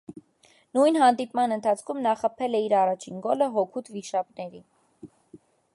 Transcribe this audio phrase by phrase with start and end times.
[0.77, 4.65] Նույն հանդիպման ընթացքում նա խփել է իր առաջին գոլը հօգուտ «վիշապների»։